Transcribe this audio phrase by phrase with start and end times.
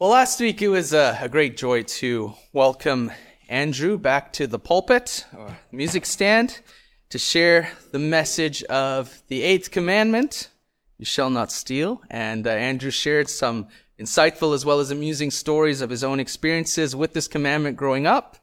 [0.00, 3.10] Well, last week it was a, a, great joy to welcome
[3.48, 6.60] Andrew back to the pulpit, or music stand,
[7.08, 10.50] to share the message of the eighth commandment
[10.98, 12.00] you shall not steal.
[12.08, 13.66] And uh, Andrew shared some
[13.98, 18.36] insightful as well as amusing stories of his own experiences with this commandment growing up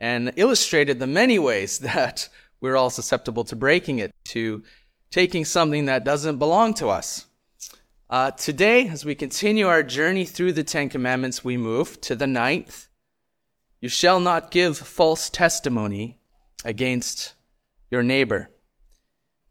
[0.00, 2.28] and illustrated the many ways that
[2.60, 4.64] we're all susceptible to breaking it, to
[5.12, 7.26] taking something that doesn't belong to us.
[8.10, 12.26] Uh, today, as we continue our journey through the Ten Commandments, we move to the
[12.26, 12.88] ninth.
[13.80, 16.18] You shall not give false testimony
[16.64, 17.34] against
[17.88, 18.50] your neighbor.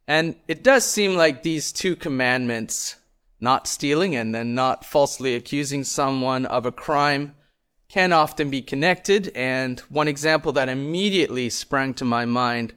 [0.09, 2.97] And it does seem like these two commandments,
[3.39, 7.35] not stealing and then not falsely accusing someone of a crime,
[7.87, 9.31] can often be connected.
[9.35, 12.73] And one example that immediately sprang to my mind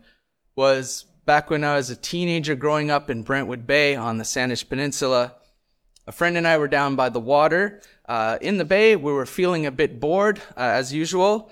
[0.55, 4.69] was back when I was a teenager growing up in Brentwood Bay on the Saanich
[4.69, 5.35] Peninsula.
[6.07, 8.97] A friend and I were down by the water uh, in the bay.
[8.97, 11.51] We were feeling a bit bored, uh, as usual,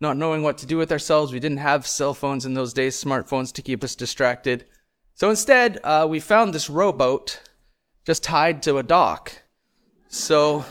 [0.00, 1.32] not knowing what to do with ourselves.
[1.32, 4.64] We didn't have cell phones in those days, smartphones to keep us distracted.
[5.14, 7.40] So instead, uh, we found this rowboat
[8.04, 9.40] just tied to a dock.
[10.08, 10.64] So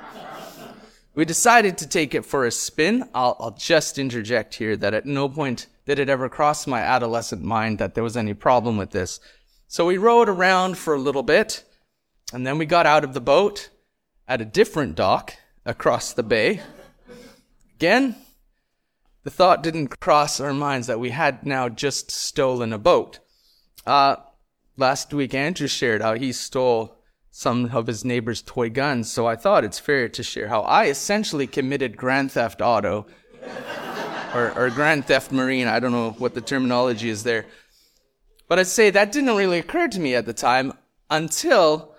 [1.14, 3.08] we decided to take it for a spin.
[3.14, 7.42] I'll, I'll just interject here that at no point did it ever cross my adolescent
[7.42, 9.18] mind that there was any problem with this.
[9.66, 11.64] So we rowed around for a little bit.
[12.32, 13.70] And then we got out of the boat
[14.28, 16.60] at a different dock across the bay.
[17.76, 18.14] Again,
[19.24, 23.18] the thought didn't cross our minds that we had now just stolen a boat.
[23.86, 24.16] Uh,
[24.76, 26.96] last week, Andrew shared how he stole
[27.30, 30.86] some of his neighbor's toy guns, so I thought it's fair to share how I
[30.86, 33.06] essentially committed Grand Theft Auto
[34.34, 35.66] or, or Grand Theft Marine.
[35.66, 37.46] I don't know what the terminology is there.
[38.48, 40.72] But I'd say that didn't really occur to me at the time
[41.08, 41.89] until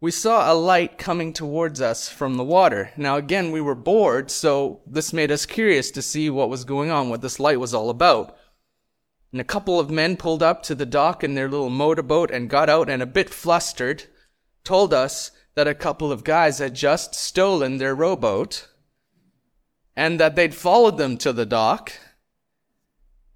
[0.00, 2.92] we saw a light coming towards us from the water.
[2.96, 6.90] Now again, we were bored, so this made us curious to see what was going
[6.90, 8.36] on, what this light was all about.
[9.32, 12.48] And a couple of men pulled up to the dock in their little motorboat and
[12.48, 14.04] got out and a bit flustered
[14.64, 18.68] told us that a couple of guys had just stolen their rowboat
[19.96, 21.92] and that they'd followed them to the dock.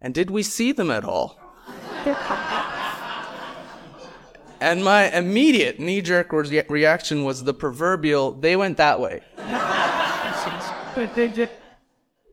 [0.00, 1.40] And did we see them at all?
[4.62, 9.20] And my immediate knee jerk re- reaction was the proverbial, they went that way.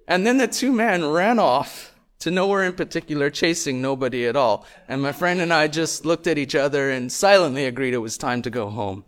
[0.08, 4.68] and then the two men ran off to nowhere in particular, chasing nobody at all.
[4.88, 8.16] And my friend and I just looked at each other and silently agreed it was
[8.16, 9.06] time to go home.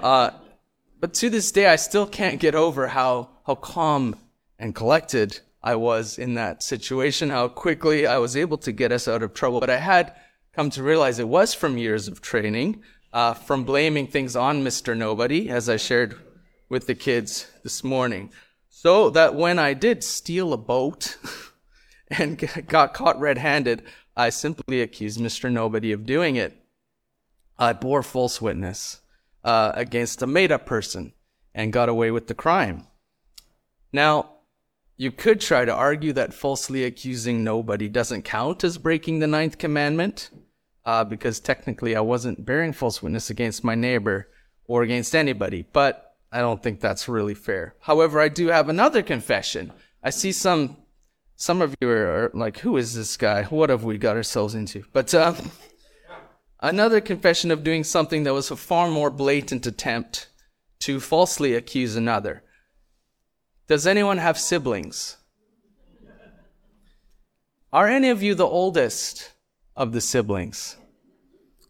[0.00, 0.30] Uh,
[0.98, 4.16] but to this day, I still can't get over how, how calm
[4.58, 9.06] and collected I was in that situation, how quickly I was able to get us
[9.06, 9.60] out of trouble.
[9.60, 10.12] But I had
[10.54, 12.82] come to realize it was from years of training,
[13.12, 14.96] uh, from blaming things on Mr.
[14.96, 16.16] Nobody, as I shared
[16.68, 18.30] with the kids this morning.
[18.68, 21.16] So that when I did steal a boat
[22.08, 23.82] and got caught red handed,
[24.16, 25.50] I simply accused Mr.
[25.50, 26.56] Nobody of doing it.
[27.58, 29.00] I bore false witness
[29.44, 31.12] uh, against a made up person
[31.54, 32.86] and got away with the crime.
[33.92, 34.30] Now,
[34.96, 39.58] you could try to argue that falsely accusing nobody doesn't count as breaking the ninth
[39.58, 40.30] commandment,
[40.84, 44.28] uh, because technically I wasn't bearing false witness against my neighbor
[44.66, 47.74] or against anybody, but I don't think that's really fair.
[47.80, 49.72] However, I do have another confession.
[50.02, 50.76] I see some,
[51.36, 53.44] some of you are, like, who is this guy?
[53.44, 54.84] What have we got ourselves into?
[54.92, 55.34] But, uh,
[56.60, 60.28] another confession of doing something that was a far more blatant attempt
[60.80, 62.42] to falsely accuse another.
[63.68, 65.18] Does anyone have siblings?
[67.72, 69.32] Are any of you the oldest
[69.76, 70.76] of the siblings?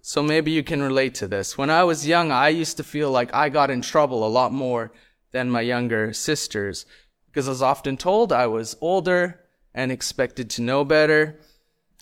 [0.00, 1.56] So maybe you can relate to this.
[1.56, 4.52] When I was young, I used to feel like I got in trouble a lot
[4.52, 4.92] more
[5.30, 6.86] than my younger sisters
[7.26, 9.40] because I was often told I was older
[9.74, 11.40] and expected to know better.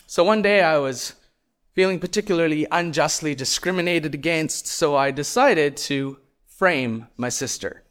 [0.07, 1.15] So one day I was
[1.75, 7.85] feeling particularly unjustly discriminated against, so I decided to frame my sister.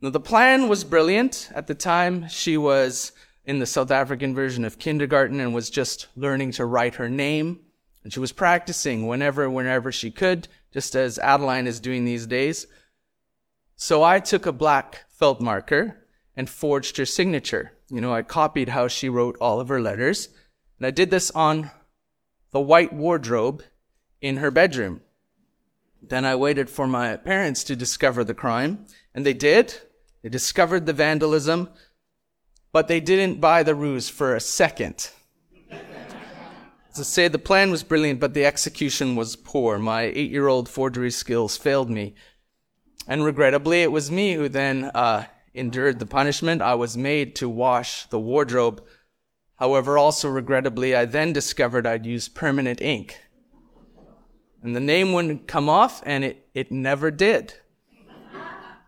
[0.00, 1.50] Now, the plan was brilliant.
[1.54, 3.12] At the time, she was
[3.44, 7.60] in the South African version of kindergarten and was just learning to write her name.
[8.04, 12.66] And she was practicing whenever, whenever she could, just as Adeline is doing these days.
[13.76, 16.06] So I took a black felt marker
[16.36, 17.72] and forged her signature.
[17.90, 20.28] You know, I copied how she wrote all of her letters.
[20.78, 21.70] And I did this on
[22.52, 23.62] the white wardrobe
[24.20, 25.00] in her bedroom.
[26.00, 29.74] Then I waited for my parents to discover the crime, and they did.
[30.22, 31.68] They discovered the vandalism,
[32.72, 35.10] but they didn't buy the ruse for a second.
[36.94, 39.78] to say, the plan was brilliant, but the execution was poor.
[39.78, 42.14] My eight year old forgery skills failed me.
[43.06, 46.62] And regrettably, it was me who then uh, endured the punishment.
[46.62, 48.82] I was made to wash the wardrobe.
[49.56, 53.18] However, also regrettably, I then discovered I'd used permanent ink.
[54.62, 57.54] And the name wouldn't come off, and it, it never did.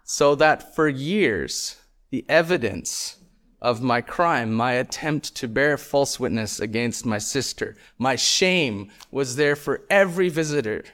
[0.05, 1.77] So that for years,
[2.11, 3.17] the evidence
[3.65, 9.37] of my crime, my attempt to bear false witness against my sister, my shame was
[9.37, 10.85] there for every visitor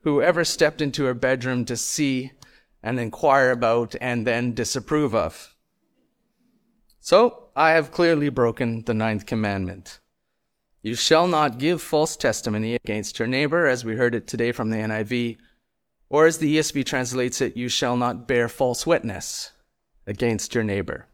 [0.00, 2.32] who ever stepped into her bedroom to see
[2.82, 5.54] and inquire about and then disapprove of.
[7.00, 10.00] So I have clearly broken the ninth commandment.
[10.80, 14.70] You shall not give false testimony against your neighbor, as we heard it today from
[14.70, 15.36] the NIV,
[16.08, 19.52] or as the ESV translates it, you shall not bear false witness
[20.06, 21.08] against your neighbor.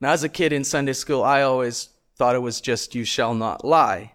[0.00, 3.34] Now, as a kid in Sunday school, I always thought it was just you shall
[3.34, 4.14] not lie.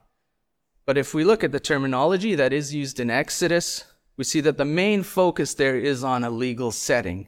[0.86, 3.86] But if we look at the terminology that is used in Exodus,
[4.18, 7.28] we see that the main focus there is on a legal setting.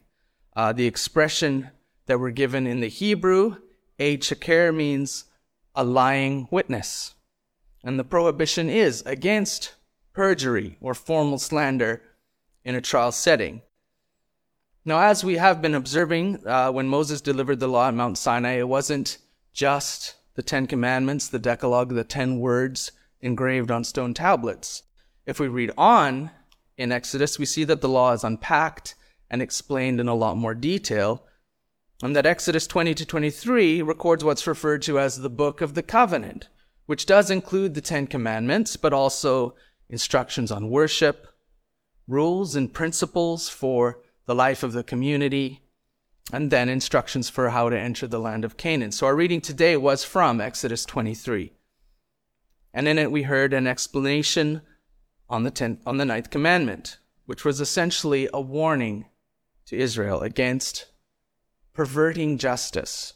[0.56, 1.72] Uh, the expression
[2.06, 3.58] that we're given in the Hebrew,
[4.00, 5.26] a shaker, means
[5.74, 7.16] a lying witness.
[7.84, 9.74] And the prohibition is against
[10.14, 12.02] perjury or formal slander
[12.64, 13.62] in a trial setting.
[14.88, 18.60] Now, as we have been observing, uh, when Moses delivered the law at Mount Sinai,
[18.60, 19.18] it wasn't
[19.52, 24.84] just the Ten Commandments, the Decalogue, the Ten Words engraved on stone tablets.
[25.26, 26.30] If we read on
[26.78, 28.94] in Exodus, we see that the law is unpacked
[29.28, 31.24] and explained in a lot more detail,
[32.04, 35.82] and that Exodus 20 to 23 records what's referred to as the Book of the
[35.82, 36.48] Covenant,
[36.86, 39.56] which does include the Ten Commandments, but also
[39.90, 41.28] instructions on worship,
[42.08, 45.62] rules and principles for the life of the community,
[46.34, 48.92] and then instructions for how to enter the land of Canaan.
[48.92, 51.54] So our reading today was from Exodus 23.
[52.74, 54.62] And in it we heard an explanation
[55.30, 59.06] on the tenth, on the ninth commandment, which was essentially a warning
[59.68, 60.88] to Israel against
[61.74, 63.14] perverting justice,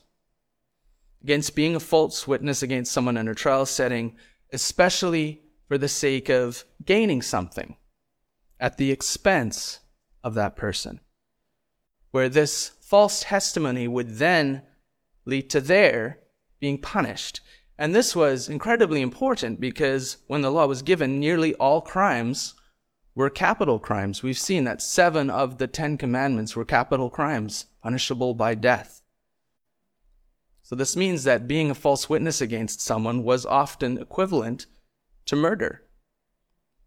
[1.24, 4.16] against being a false witness against someone in a trial setting,
[4.54, 7.76] especially for the sake of gaining something
[8.60, 9.80] at the expense
[10.24, 11.00] of that person.
[12.12, 14.64] Where this false testimony would then
[15.26, 16.20] lead to their
[16.60, 17.42] being punished.
[17.78, 22.56] And this was incredibly important because when the law was given, nearly all crimes
[23.16, 24.24] were capital crimes.
[24.24, 29.02] We've seen that seven of the Ten Commandments were capital crimes, punishable by death.
[30.62, 34.68] So this means that being a false witness against someone was often equivalent
[35.26, 35.84] to murder.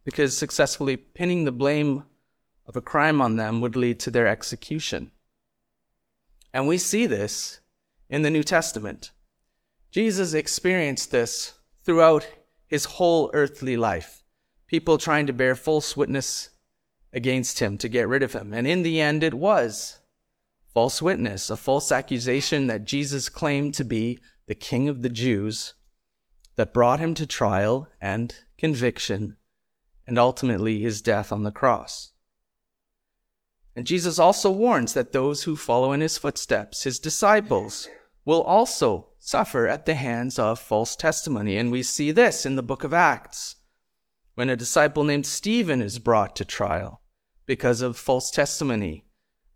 [0.04, 2.04] Because successfully pinning the blame
[2.66, 5.10] of a crime on them would lead to their execution.
[6.52, 7.60] And we see this
[8.08, 9.10] in the New Testament.
[9.90, 11.54] Jesus experienced this
[11.84, 12.26] throughout
[12.66, 14.22] his whole earthly life.
[14.66, 16.50] People trying to bear false witness
[17.12, 18.54] against him to get rid of him.
[18.54, 20.00] And in the end, it was
[20.72, 25.74] false witness, a false accusation that Jesus claimed to be the King of the Jews
[26.56, 29.36] that brought him to trial and conviction
[30.06, 32.11] and ultimately his death on the cross.
[33.74, 37.88] And Jesus also warns that those who follow in his footsteps, his disciples,
[38.24, 41.56] will also suffer at the hands of false testimony.
[41.56, 43.56] And we see this in the book of Acts,
[44.34, 47.02] when a disciple named Stephen is brought to trial
[47.46, 49.06] because of false testimony,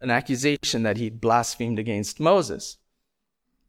[0.01, 2.79] an accusation that he blasphemed against Moses.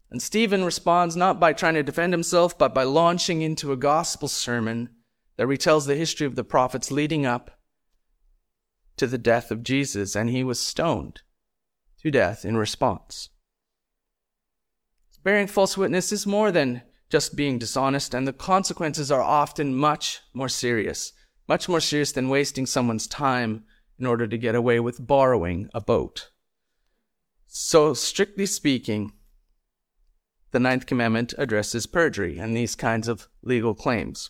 [0.09, 4.29] And Stephen responds not by trying to defend himself, but by launching into a gospel
[4.29, 4.89] sermon
[5.35, 7.51] that retells the history of the prophets leading up
[8.97, 11.21] to the death of Jesus, and he was stoned
[12.01, 13.29] to death in response.
[15.23, 20.21] Bearing false witness is more than just being dishonest, and the consequences are often much
[20.33, 21.13] more serious,
[21.47, 23.63] much more serious than wasting someone's time
[23.99, 26.29] in order to get away with borrowing a boat.
[27.47, 29.13] So, strictly speaking,
[30.51, 34.29] the ninth commandment addresses perjury and these kinds of legal claims.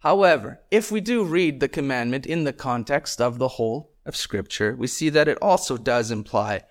[0.00, 4.76] However, if we do read the commandment in the context of the whole of Scripture,
[4.76, 6.62] we see that it also does imply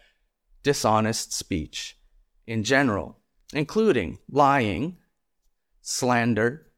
[0.63, 1.97] dishonest speech
[2.45, 3.19] in general,
[3.53, 4.97] including lying,
[5.81, 6.71] slander,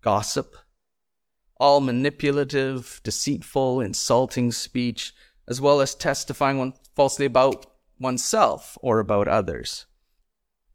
[0.00, 0.56] gossip,
[1.58, 5.12] all manipulative, deceitful, insulting speech,
[5.46, 7.66] as well as testifying falsely about
[7.98, 9.86] oneself or about others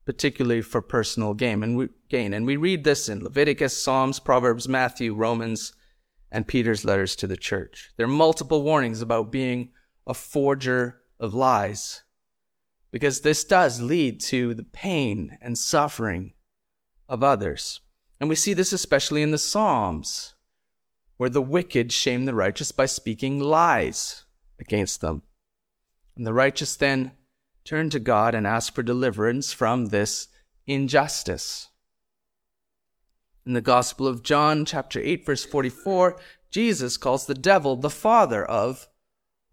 [0.05, 1.63] particularly for personal gain.
[1.63, 2.33] And we, gain.
[2.33, 5.73] And we read this in Leviticus, Psalms, Proverbs, Matthew, Romans,
[6.31, 7.91] and Peter's letters to the church.
[7.95, 9.69] There are multiple warnings about being
[10.05, 12.03] a forger of lies,
[12.91, 16.33] because this does lead to the pain and suffering
[17.07, 17.79] of others.
[18.19, 20.35] And we see this especially in the Psalms,
[21.17, 24.25] where the wicked shame the righteous by speaking lies
[24.59, 25.21] against them.
[26.15, 27.11] And the righteous then
[27.65, 30.27] turn to God and ask for deliverance from this
[30.65, 31.69] injustice.
[33.45, 36.17] In the Gospel of John, chapter 8, verse 44,
[36.49, 38.87] Jesus calls the devil the father of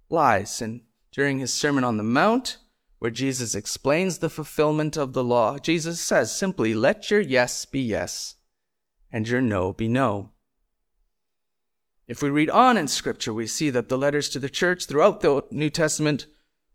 [0.08, 0.62] lies.
[0.62, 2.58] And during his Sermon on the Mount,
[3.00, 7.80] where Jesus explains the fulfillment of the law, Jesus says simply, Let your yes be
[7.80, 8.36] yes,
[9.10, 10.30] and your no be no.
[12.06, 15.20] If we read on in Scripture, we see that the letters to the church throughout
[15.20, 16.26] the New Testament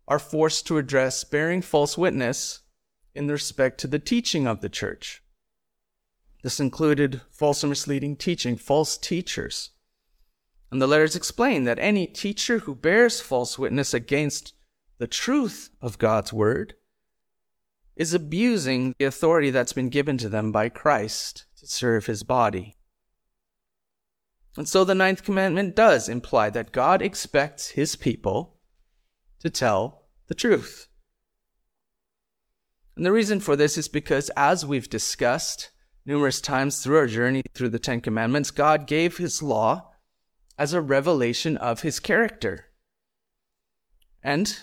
[0.08, 2.60] are forced to address bearing false witness
[3.14, 5.22] in respect to the teaching of the church.
[6.42, 9.70] This included false or misleading teaching, false teachers.
[10.70, 14.54] And the letters explain that any teacher who bears false witness against
[14.98, 16.74] the truth of God's word
[17.96, 22.76] is abusing the authority that's been given to them by Christ to serve his body.
[24.56, 28.55] And so the ninth commandment does imply that God expects his people
[29.40, 30.88] to tell the truth.
[32.96, 35.70] And the reason for this is because, as we've discussed
[36.06, 39.90] numerous times through our journey through the Ten Commandments, God gave His law
[40.58, 42.66] as a revelation of His character.
[44.22, 44.58] And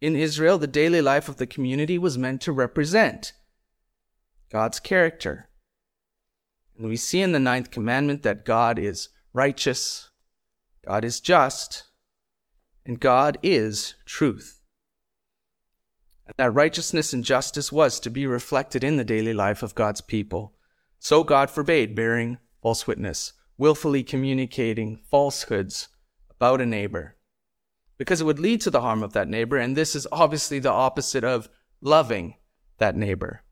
[0.00, 3.32] in Israel, the daily life of the community was meant to represent
[4.50, 5.50] God's character.
[6.76, 10.10] And we see in the ninth commandment that God is righteous,
[10.86, 11.84] God is just,
[12.86, 14.60] and God is truth.
[16.26, 20.00] And that righteousness and justice was to be reflected in the daily life of God's
[20.00, 20.54] people.
[20.98, 25.88] So God forbade bearing false witness, willfully communicating falsehoods
[26.30, 27.16] about a neighbor,
[27.98, 30.70] because it would lead to the harm of that neighbor, and this is obviously the
[30.70, 31.48] opposite of
[31.80, 32.36] loving
[32.78, 33.42] that neighbor.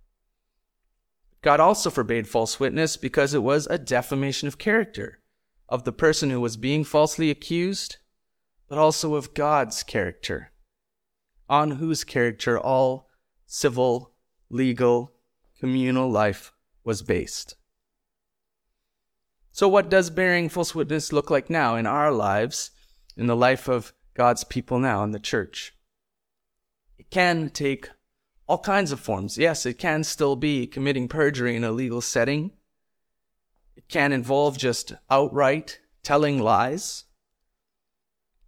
[1.42, 5.20] God also forbade false witness because it was a defamation of character
[5.68, 7.96] of the person who was being falsely accused
[8.73, 10.50] but also of God's character,
[11.47, 13.07] on whose character all
[13.45, 14.14] civil,
[14.49, 15.12] legal,
[15.61, 17.57] communal life was based.
[19.50, 22.71] So, what does bearing false witness look like now in our lives,
[23.14, 25.75] in the life of God's people now in the church?
[26.97, 27.91] It can take
[28.47, 29.37] all kinds of forms.
[29.37, 32.52] Yes, it can still be committing perjury in a legal setting.
[33.76, 37.05] It can involve just outright telling lies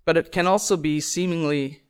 [0.05, 1.83] but it can also be seemingly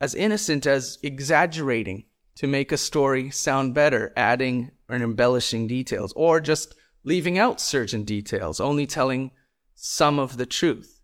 [0.00, 2.04] as innocent as exaggerating
[2.36, 6.74] to make a story sound better, adding or embellishing details, or just
[7.04, 9.30] leaving out certain details, only telling
[9.74, 11.00] some of the truth.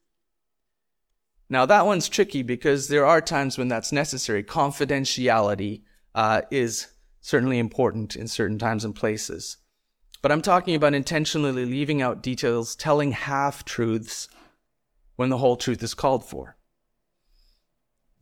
[1.49, 4.45] Now, that one's tricky because there are times when that's necessary.
[4.45, 5.83] Confidentiality
[6.15, 6.89] uh, is
[7.21, 9.57] certainly important in certain times and places.
[10.23, 14.29] But I'm talking about intentionally leaving out details, telling half truths,
[15.21, 16.57] when the whole truth is called for.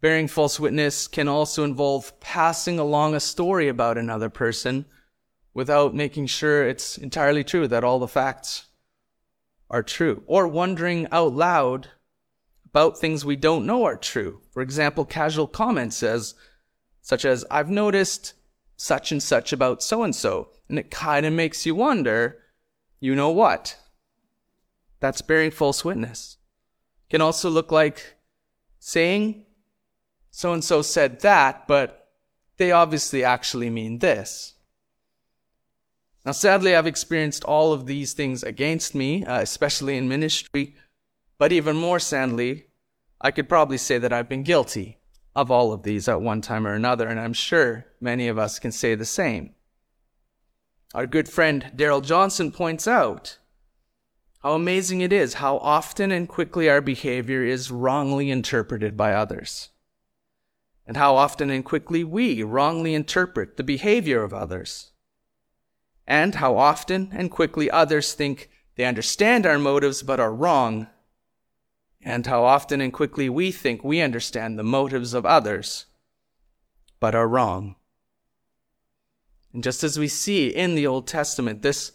[0.00, 4.84] Bearing false witness can also involve passing along a story about another person
[5.54, 8.66] without making sure it's entirely true, that all the facts
[9.70, 11.86] are true, or wondering out loud
[12.66, 14.40] about things we don't know are true.
[14.50, 16.34] For example, casual comments says,
[17.00, 18.34] such as, I've noticed
[18.76, 22.38] such and such about so and so, and it kind of makes you wonder,
[22.98, 23.76] you know what?
[24.98, 26.37] That's bearing false witness
[27.10, 28.16] can also look like
[28.78, 29.46] saying,
[30.30, 32.08] so and so said that, but
[32.56, 34.54] they obviously actually mean this.
[36.24, 40.74] Now, sadly, I've experienced all of these things against me, uh, especially in ministry,
[41.38, 42.66] but even more sadly,
[43.20, 44.98] I could probably say that I've been guilty
[45.34, 48.58] of all of these at one time or another, and I'm sure many of us
[48.58, 49.54] can say the same.
[50.94, 53.38] Our good friend Darrell Johnson points out
[54.42, 59.70] how amazing it is how often and quickly our behavior is wrongly interpreted by others.
[60.86, 64.92] And how often and quickly we wrongly interpret the behavior of others.
[66.06, 70.86] And how often and quickly others think they understand our motives but are wrong.
[72.02, 75.86] And how often and quickly we think we understand the motives of others
[77.00, 77.74] but are wrong.
[79.52, 81.92] And just as we see in the Old Testament, this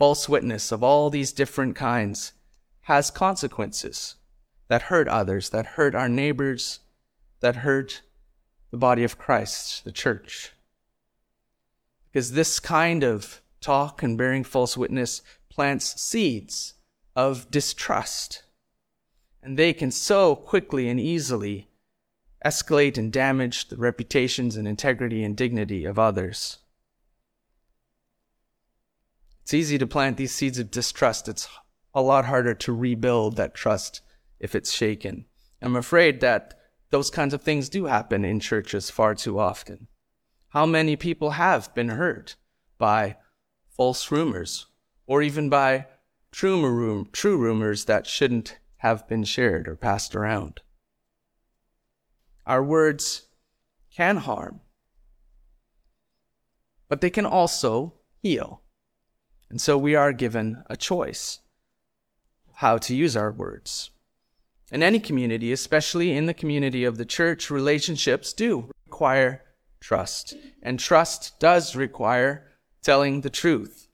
[0.00, 2.32] false witness of all these different kinds
[2.84, 4.14] has consequences
[4.68, 6.78] that hurt others, that hurt our neighbors,
[7.40, 8.00] that hurt
[8.70, 10.52] the body of Christ, the church.
[12.10, 16.72] Because this kind of talk and bearing false witness plants seeds
[17.14, 18.42] of distrust.
[19.42, 21.68] And they can so quickly and easily
[22.42, 26.56] escalate and damage the reputations and integrity and dignity of others.
[29.50, 31.26] It's easy to plant these seeds of distrust.
[31.26, 31.48] It's
[31.92, 34.00] a lot harder to rebuild that trust
[34.38, 35.24] if it's shaken.
[35.60, 36.54] I'm afraid that
[36.90, 39.88] those kinds of things do happen in churches far too often.
[40.50, 42.36] How many people have been hurt
[42.78, 43.16] by
[43.68, 44.68] false rumors
[45.08, 45.86] or even by
[46.30, 50.60] true, true rumors that shouldn't have been shared or passed around?
[52.46, 53.26] Our words
[53.92, 54.60] can harm,
[56.88, 58.62] but they can also heal.
[59.50, 61.40] And so we are given a choice
[62.54, 63.90] how to use our words.
[64.70, 69.42] In any community, especially in the community of the church, relationships do require
[69.80, 70.34] trust.
[70.62, 72.46] And trust does require
[72.82, 73.88] telling the truth.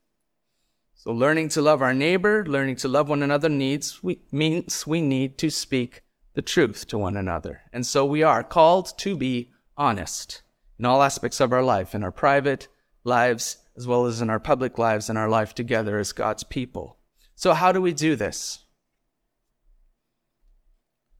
[0.95, 5.01] So learning to love our neighbor, learning to love one another needs we, means we
[5.01, 7.61] need to speak the truth to one another.
[7.73, 10.43] And so we are called to be honest
[10.77, 12.67] in all aspects of our life, in our private
[13.03, 16.97] lives, as well as in our public lives and our life together as God's people.
[17.35, 18.65] So how do we do this?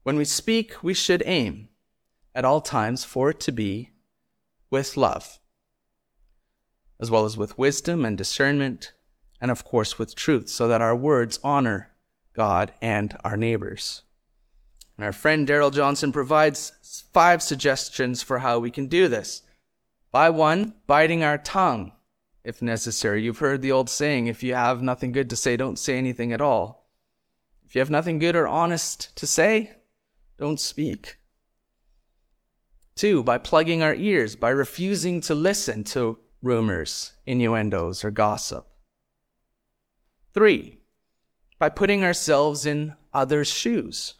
[0.02, 1.68] When we speak, we should aim
[2.34, 3.90] at all times for it to be
[4.70, 5.38] with love,
[7.00, 8.92] as well as with wisdom and discernment,
[9.40, 11.90] and of course with truth, so that our words honor
[12.34, 14.02] God and our neighbors.
[14.96, 19.42] And our friend Darrell Johnson provides five suggestions for how we can do this.
[20.10, 21.92] By one, biting our tongue,
[22.44, 23.22] if necessary.
[23.22, 26.32] You've heard the old saying, if you have nothing good to say, don't say anything
[26.32, 26.88] at all.
[27.66, 29.72] If you have nothing good or honest to say,
[30.38, 31.18] don't speak.
[32.94, 38.66] Two, by plugging our ears, by refusing to listen to rumors, innuendos, or gossip.
[40.32, 40.80] Three,
[41.58, 44.14] by putting ourselves in others' shoes,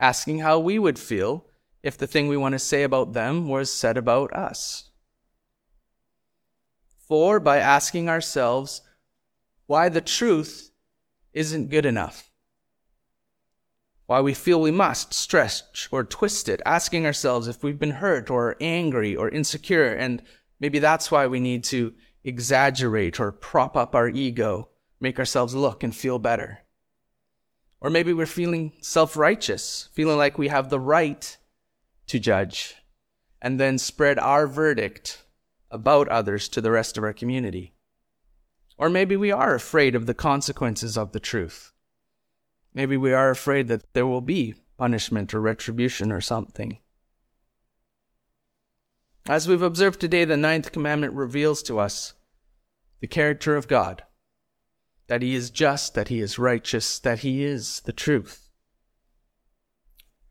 [0.00, 1.46] asking how we would feel
[1.82, 4.90] if the thing we want to say about them was said about us.
[7.06, 8.82] Four, by asking ourselves
[9.66, 10.70] why the truth
[11.32, 12.30] isn't good enough
[14.06, 18.30] why we feel we must stretch or twist it, asking ourselves if we've been hurt
[18.30, 20.22] or angry or insecure, and
[20.60, 24.68] maybe that's why we need to exaggerate or prop up our ego,
[25.00, 26.60] make ourselves look and feel better.
[27.80, 31.36] Or maybe we're feeling self righteous, feeling like we have the right
[32.06, 32.76] to judge,
[33.40, 35.23] and then spread our verdict
[35.74, 37.74] about others to the rest of our community.
[38.78, 41.74] Or maybe we are afraid of the consequences of the truth
[42.74, 46.78] Maybe we are afraid that there will be punishment or retribution or something.
[49.26, 52.14] As we've observed today, the ninth commandment reveals to us
[53.00, 54.02] the character of God
[55.06, 58.50] that He is just, that He is righteous, that He is the truth.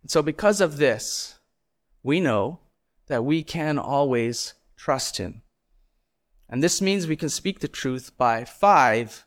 [0.02, 1.40] And so, because of this,
[2.04, 2.60] we know
[3.08, 5.44] that we can always trust Him.
[6.50, 9.26] And this means we can speak the truth by five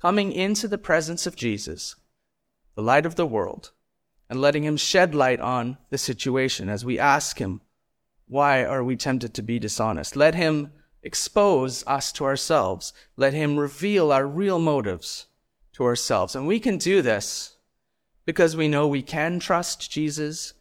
[0.00, 1.96] coming into the presence of Jesus,
[2.74, 3.72] the light of the world,
[4.30, 7.60] and letting him shed light on the situation as we ask him,
[8.26, 10.16] why are we tempted to be dishonest?
[10.16, 12.94] Let him expose us to ourselves.
[13.16, 15.26] Let him reveal our real motives
[15.74, 16.34] to ourselves.
[16.34, 17.58] And we can do this
[18.24, 20.54] because we know we can trust Jesus,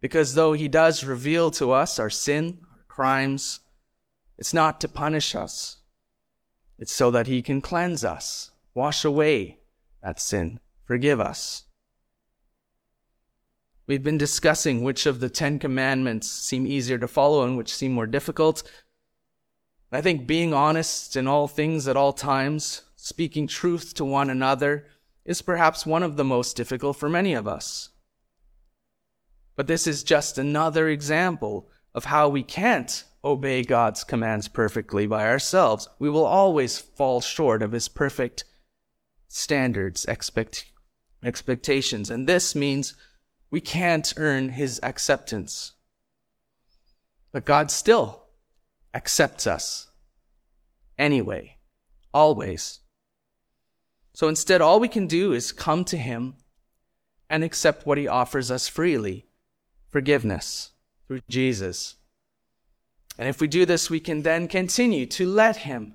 [0.00, 2.58] because though he does reveal to us our sin,
[2.94, 3.58] crimes,
[4.38, 5.78] it's not to punish us.
[6.78, 9.58] It's so that He can cleanse us, wash away
[10.00, 11.64] that sin, forgive us.
[13.88, 17.92] We've been discussing which of the Ten Commandments seem easier to follow and which seem
[17.92, 18.62] more difficult.
[19.90, 24.86] I think being honest in all things at all times, speaking truth to one another,
[25.24, 27.90] is perhaps one of the most difficult for many of us.
[29.56, 35.26] But this is just another example of how we can't obey God's commands perfectly by
[35.26, 35.88] ourselves.
[35.98, 38.44] We will always fall short of His perfect
[39.28, 40.66] standards, expect,
[41.22, 42.10] expectations.
[42.10, 42.94] And this means
[43.50, 45.72] we can't earn His acceptance.
[47.32, 48.24] But God still
[48.92, 49.88] accepts us
[50.98, 51.56] anyway,
[52.12, 52.80] always.
[54.12, 56.34] So instead, all we can do is come to Him
[57.30, 59.26] and accept what He offers us freely
[59.90, 60.70] forgiveness
[61.14, 61.96] through Jesus.
[63.18, 65.94] And if we do this, we can then continue to let Him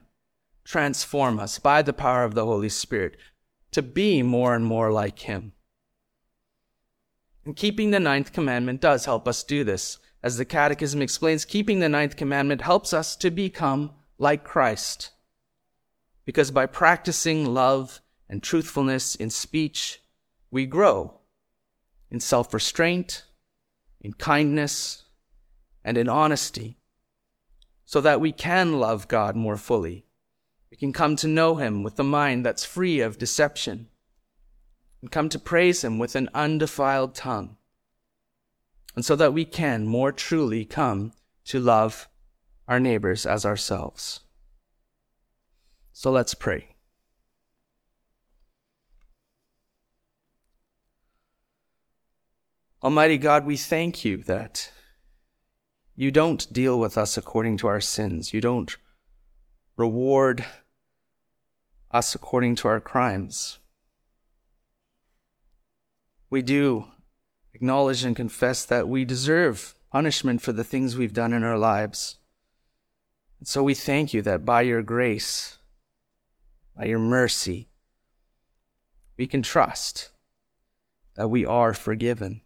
[0.63, 3.17] transform us by the power of the Holy Spirit
[3.71, 5.51] to be more and more like Him.
[7.45, 9.99] And keeping the ninth commandment does help us do this.
[10.21, 15.11] As the Catechism explains, keeping the ninth commandment helps us to become like Christ.
[16.25, 20.01] Because by practicing love and truthfulness in speech,
[20.51, 21.19] we grow
[22.11, 23.23] in self restraint,
[24.01, 25.03] in kindness,
[25.83, 26.77] and in honesty
[27.85, 30.05] so that we can love God more fully.
[30.69, 33.87] We can come to know Him with a mind that's free of deception.
[35.01, 37.57] and come to praise Him with an undefiled tongue,
[38.95, 41.13] and so that we can more truly come
[41.45, 42.07] to love
[42.67, 44.19] our neighbors as ourselves.
[45.93, 46.75] So let's pray.
[52.83, 54.71] Almighty God, we thank you that
[55.99, 58.33] you don't deal with us according to our sins.
[58.33, 58.73] You don't
[59.75, 60.45] reward
[61.91, 63.59] us according to our crimes.
[66.29, 66.85] We do
[67.53, 72.17] acknowledge and confess that we deserve punishment for the things we've done in our lives.
[73.39, 75.57] And so we thank you that by your grace,
[76.77, 77.67] by your mercy,
[79.17, 80.11] we can trust
[81.15, 82.39] that we are forgiven.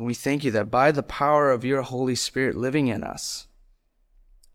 [0.00, 3.48] We thank you that by the power of your Holy Spirit living in us,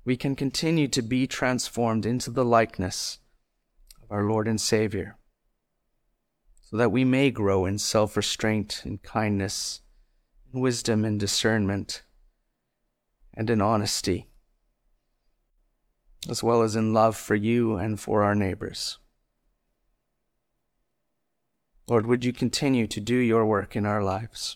[0.05, 3.19] we can continue to be transformed into the likeness
[4.01, 5.17] of our Lord and Savior,
[6.61, 9.81] so that we may grow in self restraint and kindness,
[10.53, 12.03] in wisdom and discernment,
[13.33, 14.29] and in honesty,
[16.29, 18.97] as well as in love for you and for our neighbors.
[21.89, 24.55] Lord, would you continue to do your work in our lives?